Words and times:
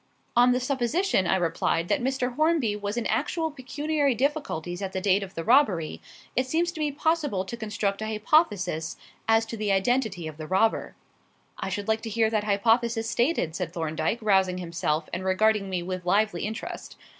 "On 0.35 0.51
the 0.51 0.59
supposition," 0.59 1.27
I 1.27 1.35
replied, 1.35 1.87
"that 1.89 2.01
Mr. 2.01 2.33
Hornby 2.33 2.75
was 2.75 2.97
in 2.97 3.05
actual 3.05 3.51
pecuniary 3.51 4.15
difficulties 4.15 4.81
at 4.81 4.93
the 4.93 4.99
date 4.99 5.21
of 5.21 5.35
the 5.35 5.43
robbery, 5.43 6.01
it 6.35 6.47
seems 6.47 6.71
to 6.71 6.79
me 6.79 6.91
possible 6.91 7.45
to 7.45 7.55
construct 7.55 8.01
a 8.01 8.07
hypothesis 8.07 8.97
as 9.27 9.45
to 9.45 9.57
the 9.57 9.71
identity 9.71 10.27
of 10.27 10.37
the 10.37 10.47
robber." 10.47 10.95
"I 11.59 11.69
should 11.69 11.87
like 11.87 12.01
to 12.01 12.09
hear 12.09 12.31
that 12.31 12.45
hypothesis 12.45 13.07
stated," 13.07 13.55
said 13.55 13.73
Thorndyke, 13.73 14.23
rousing 14.23 14.57
himself 14.57 15.07
and 15.13 15.23
regarding 15.23 15.69
me 15.69 15.83
with 15.83 16.03
lively 16.03 16.47
interest. 16.47 16.95